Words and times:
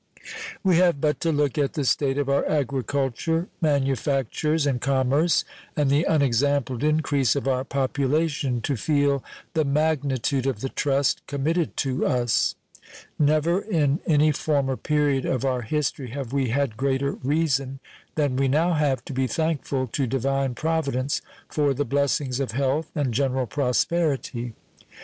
We 0.63 0.77
have 0.77 0.99
but 0.99 1.19
to 1.19 1.31
look 1.31 1.59
at 1.59 1.73
the 1.73 1.85
state 1.85 2.17
of 2.17 2.27
our 2.27 2.43
agriculture, 2.49 3.49
manufactures, 3.61 4.65
and 4.65 4.81
commerce 4.81 5.45
and 5.77 5.91
the 5.91 6.05
unexampled 6.05 6.83
increase 6.83 7.35
of 7.35 7.47
our 7.47 7.63
population 7.63 8.61
to 8.61 8.75
feel 8.75 9.23
the 9.53 9.63
magnitude 9.63 10.47
of 10.47 10.61
the 10.61 10.69
trust 10.69 11.21
committed 11.27 11.77
to 11.85 12.03
us. 12.07 12.55
Never 13.19 13.61
in 13.61 13.99
any 14.07 14.31
former 14.31 14.75
period 14.75 15.23
of 15.25 15.45
our 15.45 15.61
history 15.61 16.09
have 16.09 16.33
we 16.33 16.49
had 16.49 16.77
greater 16.77 17.11
reason 17.11 17.79
than 18.15 18.35
we 18.37 18.47
now 18.47 18.73
have 18.73 19.05
to 19.05 19.13
be 19.13 19.27
thankful 19.27 19.85
to 19.85 20.07
Divine 20.07 20.55
Providence 20.55 21.21
for 21.47 21.75
the 21.75 21.85
blessings 21.85 22.39
of 22.39 22.53
health 22.53 22.89
and 22.95 23.13
general 23.13 23.45
prosperity. 23.45 24.55